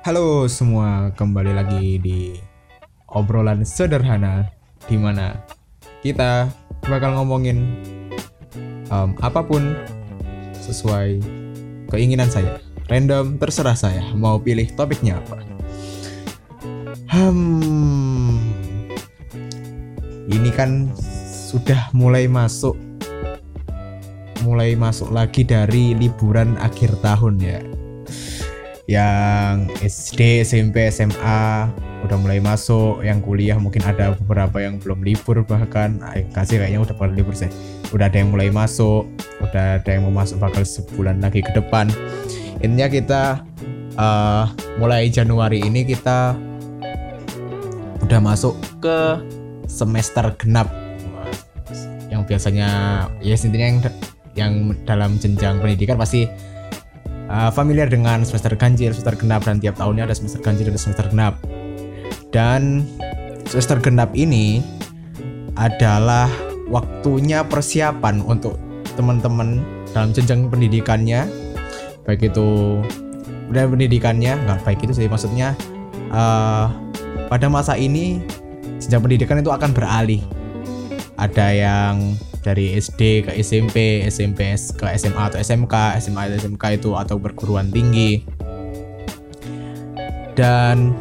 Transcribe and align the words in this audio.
Halo 0.00 0.48
semua, 0.48 1.12
kembali 1.12 1.52
lagi 1.52 2.00
di 2.00 2.32
obrolan 3.12 3.68
sederhana 3.68 4.48
di 4.88 4.96
mana 4.96 5.36
kita 6.00 6.48
bakal 6.88 7.20
ngomongin 7.20 7.68
um, 8.88 9.12
apa 9.20 9.44
pun 9.44 9.76
sesuai 10.56 11.20
keinginan 11.92 12.32
saya. 12.32 12.64
Random, 12.88 13.36
terserah 13.36 13.76
saya 13.76 14.00
mau 14.16 14.40
pilih 14.40 14.72
topiknya 14.72 15.20
apa. 15.20 15.36
Hmm, 17.12 18.40
ini 20.32 20.48
kan 20.48 20.96
sudah 21.28 21.92
mulai 21.92 22.24
masuk 22.24 22.72
mulai 24.48 24.72
masuk 24.80 25.12
lagi 25.12 25.44
dari 25.44 25.92
liburan 25.92 26.56
akhir 26.56 26.96
tahun 27.04 27.36
ya 27.36 27.60
yang 28.90 29.70
SD, 29.86 30.42
SMP, 30.42 30.90
SMA 30.90 31.70
udah 32.02 32.16
mulai 32.18 32.42
masuk, 32.42 33.06
yang 33.06 33.22
kuliah 33.22 33.54
mungkin 33.54 33.86
ada 33.86 34.18
beberapa 34.18 34.58
yang 34.58 34.82
belum 34.82 35.06
libur 35.06 35.46
bahkan 35.46 36.02
eh, 36.10 36.26
kasih 36.34 36.58
kayaknya 36.58 36.82
udah 36.82 36.94
pada 36.98 37.14
libur 37.14 37.30
sih. 37.38 37.46
Udah 37.94 38.10
ada 38.10 38.18
yang 38.18 38.34
mulai 38.34 38.50
masuk, 38.50 39.06
udah 39.38 39.78
ada 39.78 39.90
yang 39.94 40.10
mau 40.10 40.26
masuk 40.26 40.42
bakal 40.42 40.66
sebulan 40.66 41.22
lagi 41.22 41.38
ke 41.38 41.54
depan. 41.54 41.86
Intinya 42.66 42.90
kita 42.90 43.22
uh, 43.94 44.50
mulai 44.82 45.06
Januari 45.06 45.62
ini 45.62 45.86
kita 45.86 46.34
udah 48.02 48.18
masuk 48.18 48.58
ke 48.82 49.22
semester 49.70 50.34
genap 50.34 50.66
yang 52.10 52.26
biasanya 52.26 52.68
ya 53.22 53.38
intinya 53.38 53.66
yang 53.70 53.78
yang 54.34 54.52
dalam 54.82 55.14
jenjang 55.22 55.62
pendidikan 55.62 55.94
pasti 55.94 56.26
uh, 57.30 57.50
familiar 57.54 57.86
dengan 57.86 58.26
semester 58.26 58.52
ganjil, 58.58 58.90
semester 58.90 59.14
genap 59.14 59.46
dan 59.46 59.62
tiap 59.62 59.78
tahunnya 59.78 60.10
ada 60.10 60.14
semester 60.18 60.42
ganjil 60.42 60.68
dan 60.74 60.80
semester 60.82 61.06
genap. 61.08 61.38
Dan 62.34 62.84
semester 63.46 63.78
genap 63.78 64.10
ini 64.18 64.60
adalah 65.54 66.30
waktunya 66.70 67.42
persiapan 67.46 68.22
untuk 68.22 68.58
teman-teman 68.94 69.62
dalam 69.90 70.14
jenjang 70.14 70.46
pendidikannya 70.46 71.26
baik 72.06 72.30
itu 72.30 72.78
udah 73.50 73.66
pendidikannya 73.66 74.38
nggak 74.46 74.62
baik 74.62 74.80
itu 74.86 74.94
sih 74.94 75.10
maksudnya 75.10 75.58
uh, 76.14 76.70
pada 77.26 77.50
masa 77.50 77.74
ini 77.74 78.22
jenjang 78.78 79.02
pendidikan 79.02 79.42
itu 79.42 79.50
akan 79.50 79.70
beralih 79.74 80.22
ada 81.18 81.46
yang 81.50 82.14
dari 82.40 82.76
SD 82.76 83.28
ke 83.28 83.32
SMP, 83.40 84.04
SMP 84.08 84.56
ke 84.56 84.84
SMA 84.96 85.22
atau 85.32 85.38
SMK, 85.40 86.00
SMA 86.00 86.20
atau 86.32 86.36
SMK 86.40 86.64
itu 86.80 86.90
atau 86.96 87.16
perguruan 87.20 87.68
tinggi. 87.68 88.24
Dan 90.34 90.96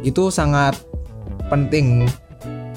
itu 0.00 0.32
sangat 0.32 0.80
penting 1.52 2.08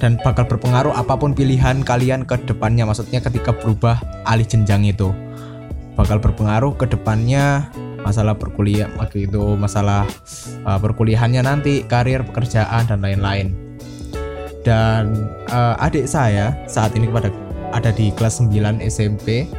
dan 0.03 0.19
bakal 0.19 0.43
berpengaruh 0.43 0.91
apa 0.91 1.15
pun 1.15 1.31
pilihan 1.31 1.79
kalian 1.79 2.27
ke 2.27 2.35
depannya 2.43 2.83
maksudnya 2.83 3.23
ketika 3.23 3.55
berubah 3.55 4.03
alih 4.27 4.43
jenjang 4.43 4.83
itu 4.83 5.15
bakal 5.95 6.19
berpengaruh 6.19 6.75
ke 6.75 6.91
depannya 6.91 7.71
masalah 8.03 8.35
perkuliah 8.35 8.91
itu 9.15 9.55
masalah 9.55 10.03
uh, 10.67 10.75
perkuliahannya 10.75 11.47
nanti 11.47 11.87
karir 11.87 12.27
pekerjaan 12.27 12.83
dan 12.83 12.99
lain-lain 12.99 13.62
dan 14.63 15.27
uh, 15.51 15.75
adik 15.83 16.07
saya 16.07 16.55
saat 16.65 16.95
ini 16.95 17.11
pada 17.11 17.29
ada 17.75 17.91
di 17.91 18.09
kelas 18.15 18.39
9 18.39 18.79
SMP 18.83 19.51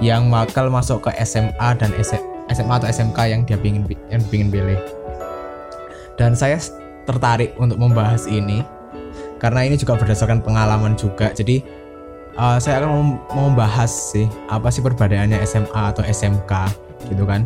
yang 0.00 0.32
bakal 0.32 0.72
masuk 0.72 1.06
ke 1.06 1.10
SMA 1.22 1.68
dan 1.78 1.90
SMA 2.00 2.74
atau 2.74 2.88
SMK 2.88 3.18
yang 3.30 3.40
dia 3.46 3.60
ingin 3.60 3.84
yang 4.10 4.22
ingin 4.32 4.48
pilih. 4.50 4.80
Dan 6.16 6.32
saya 6.34 6.58
tertarik 7.04 7.52
untuk 7.60 7.76
membahas 7.76 8.24
ini 8.26 8.64
karena 9.38 9.66
ini 9.68 9.76
juga 9.76 10.00
berdasarkan 10.00 10.40
pengalaman 10.40 10.96
juga. 10.96 11.30
Jadi 11.36 11.60
uh, 12.40 12.56
saya 12.56 12.80
akan 12.80 13.20
membahas 13.34 14.14
sih 14.14 14.26
apa 14.48 14.72
sih 14.72 14.80
perbedaannya 14.80 15.42
SMA 15.44 15.82
atau 15.94 16.00
SMK 16.00 16.52
gitu 17.12 17.28
kan. 17.28 17.44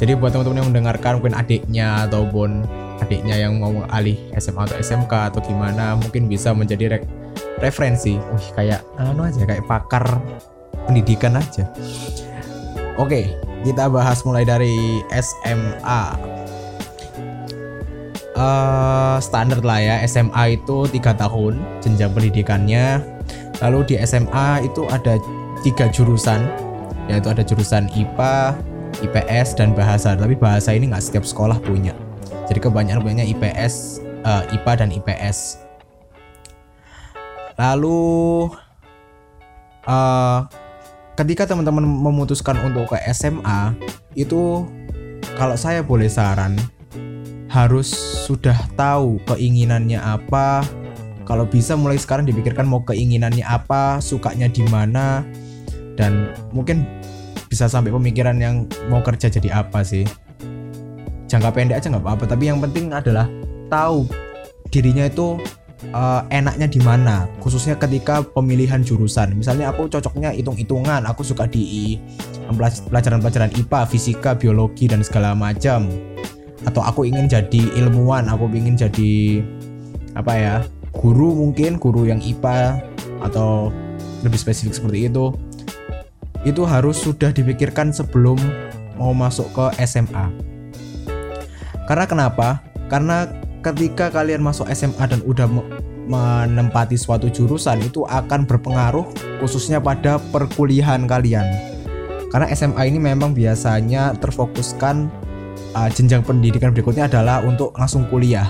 Jadi 0.00 0.16
buat 0.16 0.32
teman-teman 0.32 0.64
yang 0.64 0.68
mendengarkan 0.72 1.20
mungkin 1.20 1.36
adiknya 1.36 2.08
ataupun 2.08 2.64
adiknya 3.00 3.36
yang 3.36 3.58
mau 3.58 3.72
alih 3.90 4.16
SMA 4.36 4.68
atau 4.68 4.76
SMK 4.78 5.12
atau 5.32 5.40
gimana 5.42 5.96
mungkin 5.96 6.28
bisa 6.28 6.52
menjadi 6.52 6.96
re 6.96 6.98
referensi. 7.58 8.16
Wih 8.16 8.48
kayak 8.56 8.84
anu 9.00 9.24
aja 9.24 9.42
kayak 9.44 9.64
pakar 9.66 10.04
pendidikan 10.84 11.36
aja. 11.36 11.64
Oke 13.00 13.32
kita 13.64 13.92
bahas 13.92 14.24
mulai 14.24 14.44
dari 14.44 15.04
SMA 15.12 16.00
uh, 18.36 18.40
eh, 18.40 19.16
standar 19.20 19.60
lah 19.60 19.80
ya 19.80 19.94
SMA 20.08 20.60
itu 20.60 20.88
tiga 20.92 21.16
tahun 21.16 21.60
jenjang 21.84 22.12
pendidikannya. 22.12 23.00
Lalu 23.60 23.92
di 23.92 23.94
SMA 24.08 24.64
itu 24.64 24.88
ada 24.88 25.20
tiga 25.60 25.92
jurusan 25.92 26.48
yaitu 27.08 27.28
ada 27.28 27.44
jurusan 27.44 27.90
IPA 27.92 28.56
IPS 29.04 29.56
dan 29.60 29.76
bahasa. 29.76 30.16
Tapi 30.16 30.36
bahasa 30.36 30.72
ini 30.72 30.88
nggak 30.88 31.04
setiap 31.04 31.24
sekolah 31.28 31.60
punya 31.60 31.92
jadi 32.50 32.66
kebanyakan 32.66 33.00
punya 33.06 33.22
IPS, 33.22 34.02
uh, 34.26 34.42
eh, 34.42 34.58
IPA 34.58 34.72
dan 34.82 34.88
IPS. 34.90 35.62
Lalu 37.54 38.50
uh, 39.86 40.50
ketika 41.14 41.46
teman-teman 41.46 41.86
memutuskan 41.86 42.58
untuk 42.66 42.90
ke 42.90 42.98
SMA 43.14 43.78
itu 44.18 44.66
kalau 45.38 45.54
saya 45.54 45.86
boleh 45.86 46.10
saran 46.10 46.58
harus 47.46 47.90
sudah 48.26 48.58
tahu 48.74 49.22
keinginannya 49.30 50.02
apa. 50.02 50.66
Kalau 51.22 51.46
bisa 51.46 51.78
mulai 51.78 51.94
sekarang 51.94 52.26
dipikirkan 52.26 52.66
mau 52.66 52.82
keinginannya 52.82 53.46
apa, 53.46 54.02
sukanya 54.02 54.50
di 54.50 54.66
mana 54.66 55.22
dan 55.94 56.34
mungkin 56.50 56.82
bisa 57.46 57.70
sampai 57.70 57.94
pemikiran 57.94 58.34
yang 58.42 58.66
mau 58.90 58.98
kerja 59.02 59.30
jadi 59.30 59.62
apa 59.62 59.82
sih 59.86 60.06
jangka 61.30 61.54
pendek 61.54 61.78
aja 61.78 61.86
nggak 61.94 62.02
apa-apa. 62.02 62.24
Tapi 62.26 62.50
yang 62.50 62.58
penting 62.58 62.90
adalah 62.90 63.30
tahu 63.70 64.10
dirinya 64.74 65.06
itu 65.06 65.38
uh, 65.94 66.26
enaknya 66.28 66.66
di 66.66 66.82
mana 66.82 67.30
khususnya 67.38 67.78
ketika 67.78 68.26
pemilihan 68.26 68.82
jurusan. 68.82 69.38
Misalnya 69.38 69.70
aku 69.70 69.86
cocoknya 69.86 70.34
hitung-hitungan 70.34 71.06
aku 71.06 71.22
suka 71.22 71.46
di 71.46 71.96
pelajaran-pelajaran 72.90 73.54
IPA 73.54 73.80
fisika 73.86 74.34
biologi 74.34 74.90
dan 74.90 75.06
segala 75.06 75.32
macam. 75.38 75.86
Atau 76.66 76.84
aku 76.84 77.08
ingin 77.08 77.30
jadi 77.30 77.62
ilmuwan 77.78 78.28
aku 78.28 78.50
ingin 78.52 78.76
jadi 78.76 79.40
apa 80.18 80.34
ya 80.34 80.54
guru 80.90 81.32
mungkin 81.38 81.78
guru 81.78 82.10
yang 82.10 82.18
IPA 82.18 82.82
atau 83.22 83.70
lebih 84.26 84.36
spesifik 84.36 84.74
seperti 84.74 85.08
itu. 85.08 85.32
Itu 86.40 86.64
harus 86.64 86.96
sudah 87.00 87.32
dipikirkan 87.36 87.92
sebelum 87.92 88.36
mau 88.96 89.12
masuk 89.16 89.48
ke 89.52 89.84
SMA 89.84 90.50
karena 91.90 92.06
kenapa? 92.06 92.62
Karena 92.86 93.26
ketika 93.66 94.14
kalian 94.14 94.46
masuk 94.46 94.70
SMA 94.70 95.10
dan 95.10 95.26
udah 95.26 95.50
menempati 96.06 96.94
suatu 96.94 97.26
jurusan 97.26 97.82
itu 97.82 98.06
akan 98.06 98.46
berpengaruh 98.46 99.10
khususnya 99.42 99.82
pada 99.82 100.22
perkuliahan 100.30 101.10
kalian. 101.10 101.50
Karena 102.30 102.46
SMA 102.54 102.86
ini 102.86 103.02
memang 103.02 103.34
biasanya 103.34 104.14
terfokuskan 104.22 105.10
uh, 105.74 105.90
jenjang 105.90 106.22
pendidikan 106.22 106.70
berikutnya 106.70 107.10
adalah 107.10 107.42
untuk 107.42 107.74
langsung 107.74 108.06
kuliah. 108.06 108.46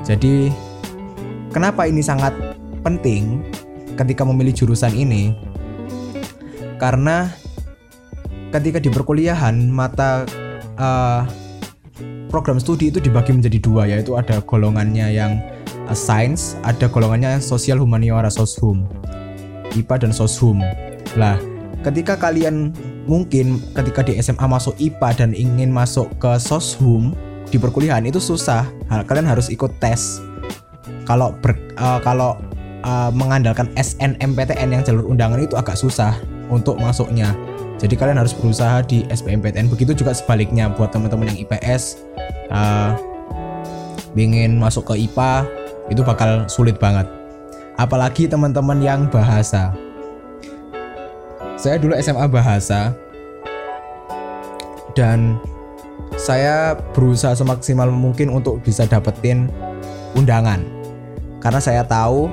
Jadi 0.00 0.48
kenapa 1.52 1.84
ini 1.84 2.00
sangat 2.00 2.32
penting 2.80 3.44
ketika 4.00 4.24
memilih 4.24 4.56
jurusan 4.56 4.96
ini? 4.96 5.36
Karena 6.80 7.28
ketika 8.48 8.80
di 8.80 8.88
perkuliahan 8.88 9.68
mata 9.68 10.24
uh, 10.78 11.28
program 12.30 12.58
studi 12.58 12.90
itu 12.90 12.98
dibagi 12.98 13.30
menjadi 13.30 13.58
dua 13.62 13.82
yaitu 13.86 14.18
ada 14.18 14.42
golongannya 14.42 15.14
yang 15.14 15.38
uh, 15.86 15.96
science, 15.96 16.58
ada 16.66 16.90
golongannya 16.90 17.38
sosial 17.38 17.80
humaniora 17.82 18.30
soshum. 18.30 18.86
IPA 19.74 20.06
dan 20.06 20.12
soshum. 20.14 20.62
Lah, 21.18 21.34
ketika 21.82 22.14
kalian 22.14 22.70
mungkin 23.04 23.60
ketika 23.76 24.06
di 24.06 24.16
SMA 24.22 24.46
masuk 24.46 24.74
IPA 24.80 25.08
dan 25.18 25.30
ingin 25.34 25.74
masuk 25.74 26.08
ke 26.22 26.30
soshum 26.40 27.12
di 27.54 27.56
perkuliahan 27.60 28.02
itu 28.02 28.18
susah. 28.18 28.66
Kalian 28.90 29.30
harus 29.30 29.52
ikut 29.52 29.70
tes. 29.78 30.18
Kalau 31.04 31.36
ber, 31.38 31.54
uh, 31.76 32.00
kalau 32.00 32.34
uh, 32.82 33.10
mengandalkan 33.12 33.68
SNMPTN 33.76 34.72
yang 34.72 34.82
jalur 34.82 35.06
undangan 35.06 35.38
itu 35.38 35.54
agak 35.54 35.76
susah 35.76 36.16
untuk 36.48 36.80
masuknya 36.80 37.36
jadi 37.84 38.00
kalian 38.00 38.16
harus 38.16 38.32
berusaha 38.32 38.80
di 38.88 39.04
SBMPTN. 39.12 39.68
Begitu 39.68 39.92
juga 39.92 40.16
sebaliknya 40.16 40.72
buat 40.72 40.88
teman-teman 40.88 41.28
yang 41.28 41.44
IPS 41.44 42.00
uh, 42.48 42.96
ingin 44.16 44.56
masuk 44.56 44.88
ke 44.88 45.04
IPA 45.04 45.44
itu 45.92 46.00
bakal 46.00 46.48
sulit 46.48 46.80
banget. 46.80 47.04
Apalagi 47.76 48.24
teman-teman 48.24 48.80
yang 48.80 49.04
bahasa. 49.12 49.76
Saya 51.60 51.76
dulu 51.76 51.92
SMA 52.00 52.24
bahasa 52.24 52.96
dan 54.96 55.36
saya 56.16 56.80
berusaha 56.96 57.36
semaksimal 57.36 57.92
mungkin 57.92 58.32
untuk 58.32 58.64
bisa 58.64 58.88
dapetin 58.88 59.52
undangan 60.16 60.64
karena 61.44 61.60
saya 61.60 61.82
tahu 61.84 62.32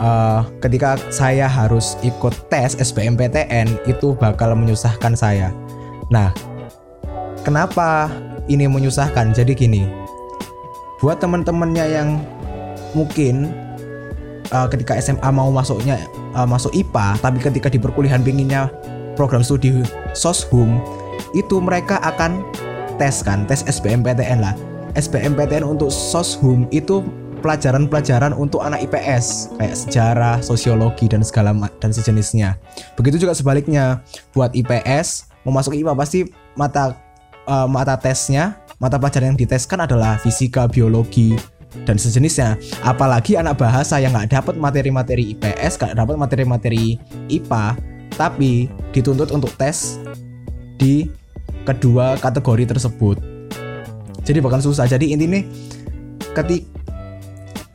uh, 0.00 0.40
ketika 0.64 0.96
saya 1.12 1.46
harus 1.46 1.94
ikut 2.00 2.32
tes 2.48 2.74
SBMPTN 2.80 3.84
itu 3.86 4.16
bakal 4.16 4.56
menyusahkan 4.56 5.12
saya. 5.14 5.52
Nah, 6.08 6.32
kenapa 7.44 8.10
ini 8.48 8.66
menyusahkan? 8.66 9.36
Jadi 9.36 9.54
gini, 9.54 9.86
buat 10.98 11.20
teman-temannya 11.22 11.86
yang 11.86 12.08
mungkin 12.96 13.52
uh, 14.50 14.66
ketika 14.66 14.98
SMA 14.98 15.28
mau 15.30 15.52
masuknya 15.52 16.00
uh, 16.34 16.48
masuk 16.48 16.72
IPA, 16.74 17.20
tapi 17.22 17.38
ketika 17.38 17.68
di 17.70 17.78
perkuliahan 17.78 18.24
pinginnya 18.24 18.72
program 19.14 19.44
studi 19.44 19.84
soshum, 20.16 20.80
itu 21.36 21.60
mereka 21.60 22.00
akan 22.02 22.42
tes 22.96 23.22
kan, 23.22 23.44
tes 23.46 23.62
SBMPTN 23.68 24.42
lah. 24.42 24.56
SBMPTN 24.98 25.62
untuk 25.62 25.86
soshum 25.86 26.66
itu 26.74 27.06
pelajaran-pelajaran 27.40 28.36
untuk 28.36 28.60
anak 28.62 28.84
IPS 28.86 29.56
kayak 29.56 29.76
sejarah, 29.76 30.36
sosiologi 30.44 31.08
dan 31.08 31.24
segala 31.24 31.56
dan 31.80 31.90
sejenisnya. 31.90 32.60
Begitu 32.94 33.26
juga 33.26 33.32
sebaliknya 33.32 34.04
buat 34.36 34.52
IPS 34.52 35.30
mau 35.44 35.56
masuk 35.56 35.72
IPA 35.72 35.96
pasti 35.96 36.28
mata 36.56 36.96
uh, 37.48 37.64
mata 37.64 37.96
tesnya, 37.96 38.60
mata 38.76 39.00
pelajaran 39.00 39.34
yang 39.34 39.40
diteskan 39.40 39.84
adalah 39.84 40.20
fisika, 40.20 40.68
biologi 40.68 41.36
dan 41.88 41.96
sejenisnya. 41.96 42.58
Apalagi 42.84 43.38
anak 43.38 43.56
bahasa 43.56 43.96
yang 44.02 44.12
nggak 44.12 44.30
dapat 44.30 44.54
materi-materi 44.60 45.32
IPS, 45.36 45.80
nggak 45.80 45.94
dapat 45.96 46.14
materi-materi 46.18 47.00
IPA, 47.30 47.78
tapi 48.14 48.68
dituntut 48.92 49.32
untuk 49.32 49.54
tes 49.56 49.96
di 50.76 51.08
kedua 51.64 52.16
kategori 52.18 52.76
tersebut. 52.76 53.16
Jadi 54.24 54.38
bahkan 54.44 54.60
susah. 54.60 54.84
Jadi 54.84 55.16
intinya 55.16 55.40
ketik 56.36 56.68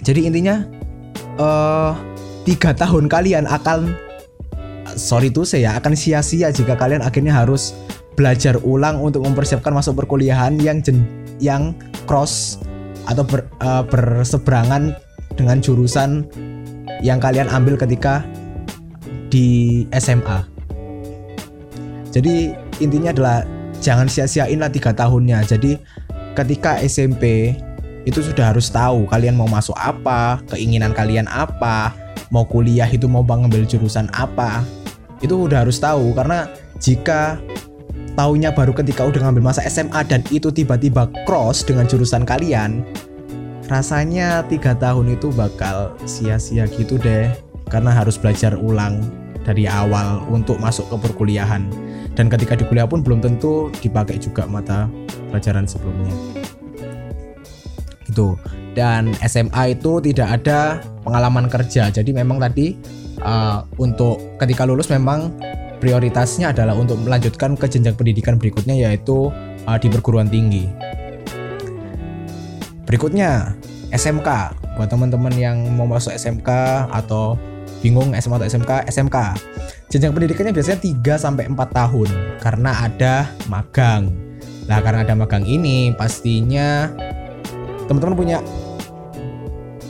jadi 0.05 0.29
intinya 0.29 0.61
uh, 1.41 1.97
tiga 2.45 2.77
tahun 2.77 3.09
kalian 3.09 3.49
akan 3.49 3.89
sorry 4.93 5.33
tuh 5.33 5.43
saya 5.43 5.73
akan 5.81 5.97
sia-sia 5.97 6.53
jika 6.53 6.77
kalian 6.77 7.01
akhirnya 7.01 7.33
harus 7.33 7.73
belajar 8.13 8.61
ulang 8.61 9.01
untuk 9.01 9.25
mempersiapkan 9.25 9.73
masuk 9.73 10.05
perkuliahan 10.05 10.61
yang 10.61 10.79
jen, 10.79 11.03
yang 11.41 11.75
cross 12.05 12.61
atau 13.09 13.25
ber, 13.25 13.49
uh, 13.65 13.81
berseberangan 13.83 14.93
dengan 15.35 15.59
jurusan 15.59 16.23
yang 17.03 17.19
kalian 17.19 17.49
ambil 17.51 17.75
ketika 17.75 18.23
di 19.27 19.83
SMA. 19.99 20.47
Jadi 22.15 22.55
intinya 22.79 23.11
adalah 23.11 23.37
jangan 23.83 24.07
sia-siain 24.07 24.63
lah 24.63 24.71
tiga 24.71 24.95
tahunnya. 24.95 25.43
Jadi 25.43 25.75
ketika 26.39 26.79
SMP 26.79 27.51
itu 28.05 28.21
sudah 28.21 28.53
harus 28.53 28.69
tahu 28.69 29.09
kalian 29.09 29.33
mau 29.33 29.49
masuk 29.49 29.73
apa, 29.75 30.37
keinginan 30.53 30.93
kalian 30.93 31.25
apa, 31.25 31.91
mau 32.29 32.45
kuliah 32.45 32.85
itu 32.85 33.09
mau 33.09 33.25
ngambil 33.25 33.65
jurusan 33.65 34.05
apa. 34.13 34.61
Itu 35.25 35.49
udah 35.49 35.65
harus 35.65 35.81
tahu 35.81 36.13
karena 36.13 36.45
jika 36.77 37.41
taunya 38.13 38.53
baru 38.53 38.77
ketika 38.77 39.09
udah 39.09 39.25
ngambil 39.25 39.49
masa 39.49 39.65
SMA 39.65 40.05
dan 40.05 40.21
itu 40.29 40.53
tiba-tiba 40.53 41.09
cross 41.25 41.65
dengan 41.65 41.89
jurusan 41.89 42.29
kalian, 42.29 42.85
rasanya 43.65 44.45
tiga 44.45 44.77
tahun 44.77 45.17
itu 45.17 45.33
bakal 45.33 45.97
sia-sia 46.05 46.69
gitu 46.69 47.01
deh. 47.01 47.33
Karena 47.65 47.89
harus 47.89 48.21
belajar 48.21 48.53
ulang 48.53 49.01
dari 49.41 49.65
awal 49.65 50.21
untuk 50.29 50.61
masuk 50.61 50.85
ke 50.93 51.09
perkuliahan. 51.09 51.65
Dan 52.13 52.29
ketika 52.29 52.53
di 52.53 52.61
kuliah 52.69 52.85
pun 52.85 53.01
belum 53.01 53.25
tentu 53.25 53.73
dipakai 53.81 54.21
juga 54.21 54.45
mata 54.45 54.85
pelajaran 55.33 55.65
sebelumnya 55.65 56.44
gitu. 58.15 58.39
Dan 58.71 59.11
SMA 59.27 59.75
itu 59.75 59.99
tidak 59.99 60.39
ada 60.39 60.79
pengalaman 61.03 61.51
kerja. 61.51 61.91
Jadi 61.91 62.15
memang 62.15 62.39
tadi 62.39 62.79
uh, 63.19 63.67
untuk 63.75 64.39
ketika 64.39 64.63
lulus 64.63 64.87
memang 64.87 65.35
prioritasnya 65.83 66.55
adalah 66.55 66.71
untuk 66.79 66.95
melanjutkan 67.03 67.59
ke 67.59 67.67
jenjang 67.67 67.99
pendidikan 67.99 68.39
berikutnya 68.39 68.75
yaitu 68.87 69.27
uh, 69.67 69.77
di 69.79 69.91
perguruan 69.91 70.31
tinggi. 70.31 70.71
Berikutnya 72.87 73.59
SMK 73.91 74.29
buat 74.79 74.87
teman-teman 74.87 75.35
yang 75.35 75.57
mau 75.75 75.87
masuk 75.87 76.15
SMK 76.15 76.47
atau 76.91 77.35
bingung 77.83 78.15
SMA 78.15 78.39
atau 78.39 78.47
SMK 78.47 78.71
SMK 78.91 79.17
jenjang 79.91 80.11
pendidikannya 80.11 80.51
biasanya 80.51 80.79
3 80.83 81.15
sampai 81.15 81.43
4 81.47 81.55
tahun 81.71 82.09
karena 82.43 82.71
ada 82.87 83.15
magang. 83.47 84.11
Nah, 84.65 84.81
karena 84.81 85.05
ada 85.05 85.13
magang 85.13 85.45
ini, 85.45 85.93
pastinya 85.93 86.89
teman-teman 87.87 88.17
punya 88.17 88.37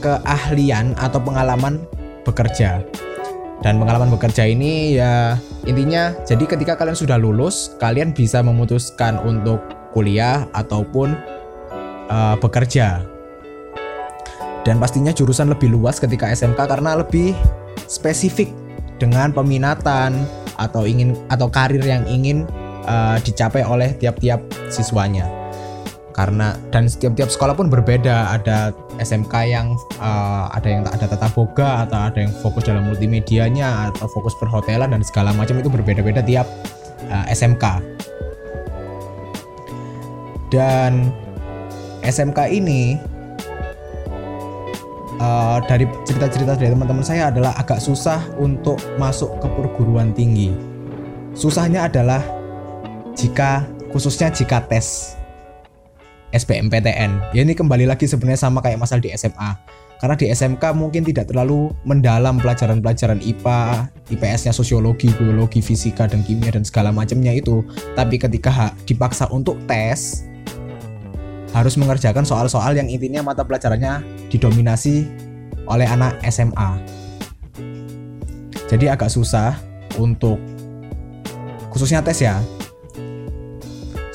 keahlian 0.03 0.94
atau 1.00 1.19
pengalaman 1.19 1.81
bekerja. 2.27 2.83
Dan 3.63 3.81
pengalaman 3.81 4.13
bekerja 4.13 4.45
ini 4.45 5.00
ya 5.00 5.39
intinya 5.65 6.13
jadi 6.27 6.44
ketika 6.45 6.77
kalian 6.77 6.94
sudah 6.94 7.18
lulus 7.18 7.74
kalian 7.81 8.13
bisa 8.13 8.45
memutuskan 8.45 9.18
untuk 9.25 9.57
kuliah 9.95 10.45
ataupun 10.53 11.18
uh, 12.12 12.36
bekerja. 12.38 13.01
Dan 14.65 14.81
pastinya 14.81 15.13
jurusan 15.13 15.50
lebih 15.50 15.74
luas 15.74 16.01
ketika 16.01 16.30
SMK 16.30 16.57
karena 16.57 16.97
lebih 16.97 17.33
spesifik 17.86 18.50
dengan 18.97 19.33
peminatan 19.33 20.25
atau 20.57 20.86
ingin 20.86 21.13
atau 21.30 21.50
karir 21.50 21.81
yang 21.81 22.06
ingin 22.09 22.45
uh, 22.86 23.18
dicapai 23.21 23.62
oleh 23.62 23.94
tiap-tiap 23.97 24.42
siswanya 24.69 25.34
karena 26.15 26.56
dan 26.71 26.88
setiap 26.88 27.12
tiap 27.19 27.27
sekolah 27.27 27.59
pun 27.59 27.67
berbeda. 27.67 28.39
Ada 28.39 28.71
SMK 29.03 29.33
yang 29.51 29.75
uh, 30.00 30.47
ada 30.56 30.67
yang 30.71 30.88
ada 30.88 31.12
tata 31.12 31.27
boga 31.35 31.83
atau 31.83 32.00
ada 32.07 32.23
yang 32.23 32.31
fokus 32.39 32.63
dalam 32.63 32.88
multimedianya 32.88 33.91
atau 33.91 34.07
fokus 34.07 34.31
perhotelan 34.39 34.95
dan 34.95 35.03
segala 35.03 35.35
macam 35.35 35.59
itu 35.59 35.67
berbeda-beda 35.67 36.23
tiap 36.23 36.47
uh, 37.12 37.27
eh, 37.27 37.35
SMK 37.35 37.83
dan 40.56 41.12
SMK 42.06 42.39
ini 42.53 42.95
uh, 45.19 45.57
dari 45.65 45.83
cerita-cerita 46.06 46.56
dari 46.56 46.71
teman-teman 46.71 47.03
saya 47.03 47.27
adalah 47.33 47.57
agak 47.57 47.81
susah 47.81 48.23
untuk 48.39 48.79
masuk 49.01 49.35
ke 49.44 49.47
perguruan 49.51 50.13
tinggi. 50.13 50.53
Susahnya 51.35 51.91
adalah 51.91 52.23
jika 53.18 53.68
khususnya 53.92 54.31
jika 54.31 54.63
tes 54.63 55.18
SBMPTN. 56.35 57.31
Ya 57.31 57.42
ini 57.47 57.56
kembali 57.56 57.87
lagi 57.87 58.04
sebenarnya 58.04 58.44
sama 58.44 58.59
kayak 58.59 58.83
masalah 58.83 58.99
di 58.99 59.15
SMA. 59.15 59.56
Karena 59.95 60.19
di 60.19 60.27
SMK 60.27 60.75
mungkin 60.75 61.07
tidak 61.07 61.31
terlalu 61.31 61.71
mendalam 61.87 62.35
pelajaran-pelajaran 62.44 63.23
IPA, 63.23 63.87
IPS-nya 64.11 64.51
sosiologi, 64.51 65.07
biologi, 65.15 65.63
fisika 65.63 66.04
dan 66.04 66.19
kimia 66.27 66.51
dan 66.51 66.68
segala 66.68 66.92
macamnya 66.92 67.31
itu. 67.31 67.63
Tapi 67.95 68.19
ketika 68.19 68.75
dipaksa 68.83 69.31
untuk 69.31 69.56
tes 69.63 70.27
harus 71.56 71.80
mengerjakan 71.80 72.27
soal-soal 72.27 72.75
yang 72.75 72.92
intinya 72.92 73.23
mata 73.23 73.47
pelajarannya 73.47 74.04
didominasi 74.27 75.07
oleh 75.71 75.87
anak 75.87 76.19
SMA. 76.27 76.75
Jadi 78.68 78.92
agak 78.92 79.07
susah 79.07 79.56
untuk 79.95 80.35
khususnya 81.71 82.04
tes 82.04 82.19
ya 82.19 82.44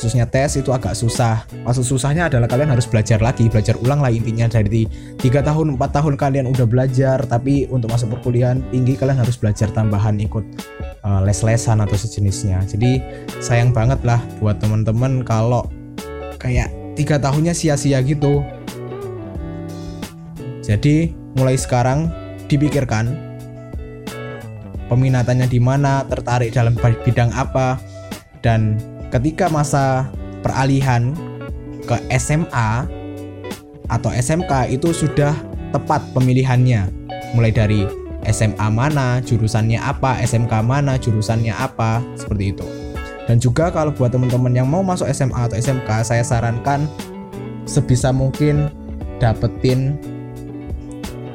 khususnya 0.01 0.25
tes 0.25 0.57
itu 0.57 0.73
agak 0.73 0.97
susah. 0.97 1.45
Maksud 1.61 1.85
susahnya 1.85 2.33
adalah 2.33 2.49
kalian 2.49 2.73
harus 2.73 2.89
belajar 2.89 3.21
lagi 3.21 3.53
belajar 3.53 3.77
ulang 3.85 4.01
lah 4.01 4.09
intinya. 4.09 4.49
Dari 4.49 4.89
tiga 5.21 5.45
tahun 5.45 5.77
4 5.77 5.97
tahun 6.01 6.17
kalian 6.17 6.49
udah 6.49 6.65
belajar 6.65 7.21
tapi 7.29 7.69
untuk 7.69 7.93
masuk 7.93 8.17
perkuliahan 8.17 8.65
tinggi 8.73 8.97
kalian 8.97 9.21
harus 9.21 9.37
belajar 9.37 9.69
tambahan 9.69 10.17
ikut 10.17 10.41
uh, 11.05 11.21
les-lesan 11.21 11.85
atau 11.85 12.01
sejenisnya. 12.01 12.65
Jadi 12.65 13.05
sayang 13.45 13.77
banget 13.77 14.01
lah 14.01 14.25
buat 14.41 14.57
teman-teman 14.57 15.21
kalau 15.21 15.69
kayak 16.41 16.73
tiga 16.97 17.21
tahunnya 17.21 17.53
sia-sia 17.53 18.01
gitu. 18.01 18.41
Jadi 20.65 21.13
mulai 21.37 21.61
sekarang 21.61 22.09
dipikirkan 22.49 23.13
peminatannya 24.89 25.45
di 25.45 25.61
mana 25.61 26.09
tertarik 26.09 26.57
dalam 26.57 26.73
bidang 27.05 27.37
apa 27.37 27.77
dan 28.41 28.81
ketika 29.11 29.51
masa 29.51 30.09
peralihan 30.41 31.13
ke 31.85 31.99
SMA 32.17 32.87
atau 33.91 34.11
SMK 34.15 34.71
itu 34.71 34.95
sudah 34.95 35.35
tepat 35.75 36.03
pemilihannya 36.15 36.87
mulai 37.35 37.51
dari 37.51 37.87
SMA 38.31 38.69
mana, 38.71 39.19
jurusannya 39.25 39.81
apa, 39.81 40.21
SMK 40.23 40.53
mana, 40.61 41.01
jurusannya 41.01 41.51
apa, 41.57 42.05
seperti 42.15 42.53
itu. 42.55 42.67
Dan 43.25 43.41
juga 43.41 43.71
kalau 43.71 43.95
buat 43.95 44.13
teman-teman 44.13 44.53
yang 44.53 44.69
mau 44.69 44.85
masuk 44.85 45.09
SMA 45.09 45.39
atau 45.39 45.57
SMK, 45.57 45.89
saya 46.05 46.21
sarankan 46.21 46.85
sebisa 47.65 48.13
mungkin 48.13 48.69
dapetin 49.23 49.97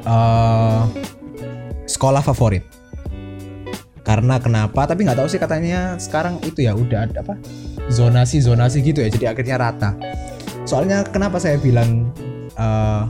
uh, 0.06 0.86
sekolah 1.90 2.22
favorit. 2.22 2.75
Karena 4.06 4.38
kenapa 4.38 4.86
tapi 4.86 5.04
nggak 5.04 5.18
tahu 5.18 5.28
sih 5.28 5.42
katanya 5.42 5.98
sekarang 5.98 6.38
itu 6.46 6.64
ya 6.64 6.78
udah 6.78 7.10
ada 7.10 7.26
apa 7.26 7.36
zonasi 7.90 8.38
zonasi 8.40 8.86
gitu 8.86 9.02
ya 9.02 9.10
jadi 9.10 9.34
akhirnya 9.34 9.58
rata 9.58 9.98
soalnya 10.64 11.02
kenapa 11.10 11.42
saya 11.42 11.58
bilang 11.58 12.14
uh, 12.56 13.10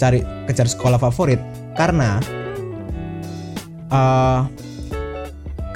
cari 0.00 0.24
kejar 0.48 0.64
sekolah 0.64 0.96
favorit 0.96 1.38
karena 1.76 2.16
uh, 3.92 4.48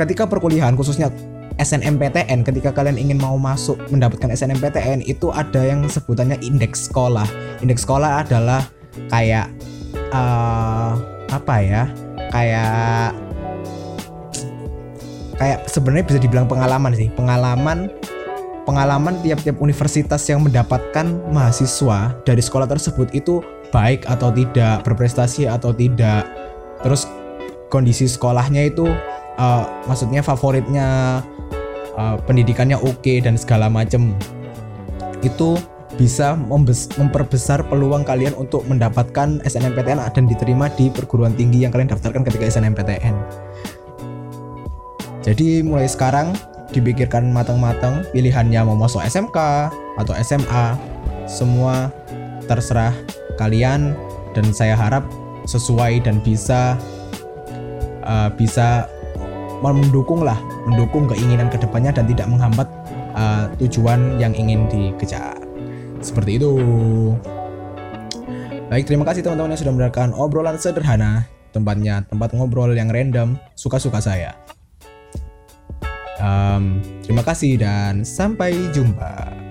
ketika 0.00 0.24
perkuliahan 0.24 0.72
khususnya 0.74 1.12
SNMPTN 1.54 2.42
ketika 2.42 2.74
kalian 2.74 2.98
ingin 2.98 3.20
mau 3.20 3.38
masuk 3.38 3.78
mendapatkan 3.92 4.26
SNMPTN 4.34 5.06
itu 5.06 5.30
ada 5.30 5.62
yang 5.62 5.86
sebutannya 5.86 6.34
indeks 6.42 6.90
sekolah. 6.90 7.26
Indeks 7.62 7.86
sekolah 7.86 8.26
adalah 8.26 8.66
kayak 9.06 9.54
uh, 10.10 10.98
apa 11.30 11.54
ya? 11.62 11.82
Kayak 12.34 13.14
kayak 15.36 15.66
sebenarnya 15.66 16.04
bisa 16.06 16.18
dibilang 16.22 16.46
pengalaman 16.48 16.92
sih. 16.94 17.08
Pengalaman 17.12 17.90
pengalaman 18.64 19.20
tiap-tiap 19.20 19.60
universitas 19.60 20.24
yang 20.26 20.40
mendapatkan 20.40 21.04
mahasiswa 21.30 22.16
dari 22.24 22.40
sekolah 22.40 22.64
tersebut 22.64 23.12
itu 23.12 23.44
baik 23.70 24.08
atau 24.08 24.32
tidak, 24.32 24.82
berprestasi 24.86 25.46
atau 25.46 25.70
tidak. 25.74 26.24
Terus 26.80 27.04
kondisi 27.68 28.08
sekolahnya 28.08 28.72
itu 28.72 28.88
uh, 29.38 29.64
maksudnya 29.90 30.24
favoritnya 30.24 31.20
uh, 31.98 32.16
pendidikannya 32.24 32.78
oke 32.78 33.02
okay 33.02 33.18
dan 33.20 33.34
segala 33.34 33.66
macam 33.66 34.14
itu 35.24 35.56
bisa 35.94 36.34
memperbesar 36.34 37.62
peluang 37.70 38.02
kalian 38.02 38.34
untuk 38.34 38.66
mendapatkan 38.66 39.38
SNMPTN 39.46 40.02
dan 40.02 40.24
diterima 40.26 40.66
di 40.74 40.90
perguruan 40.90 41.38
tinggi 41.38 41.62
yang 41.62 41.70
kalian 41.70 41.86
daftarkan 41.86 42.26
ketika 42.26 42.50
SNMPTN. 42.50 43.14
Jadi 45.24 45.64
mulai 45.64 45.88
sekarang 45.88 46.36
dipikirkan 46.68 47.32
matang-matang 47.32 48.04
pilihannya 48.12 48.60
mau 48.68 48.76
masuk 48.76 49.00
SMK 49.00 49.38
atau 49.96 50.12
SMA, 50.20 50.76
semua 51.24 51.88
terserah 52.44 52.92
kalian 53.40 53.96
dan 54.36 54.52
saya 54.52 54.76
harap 54.76 55.08
sesuai 55.48 56.04
dan 56.04 56.20
bisa 56.20 56.76
uh, 58.04 58.28
bisa 58.36 58.84
mendukung 59.64 60.20
lah 60.20 60.36
mendukung 60.68 61.08
keinginan 61.08 61.48
ke 61.48 61.56
depannya 61.56 61.88
dan 61.88 62.04
tidak 62.04 62.28
menghambat 62.28 62.68
uh, 63.16 63.48
tujuan 63.64 64.20
yang 64.20 64.36
ingin 64.36 64.68
dikejar. 64.68 65.40
Seperti 66.04 66.36
itu. 66.36 66.52
Baik 68.68 68.84
terima 68.84 69.08
kasih 69.08 69.24
teman-teman 69.24 69.56
yang 69.56 69.60
sudah 69.60 69.72
mendengarkan 69.72 70.12
obrolan 70.12 70.60
sederhana. 70.60 71.24
Tempatnya 71.54 72.04
tempat 72.10 72.36
ngobrol 72.36 72.76
yang 72.76 72.90
random 72.90 73.38
suka-suka 73.54 74.02
saya 74.02 74.34
um, 76.20 76.78
terima 77.02 77.22
kasih 77.22 77.58
dan 77.58 78.02
sampai 78.06 78.54
jumpa 78.74 79.43